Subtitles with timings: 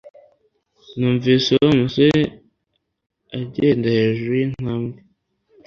[0.97, 2.21] Numvise Wa musore
[3.39, 4.99] agenda hejuru yintambwe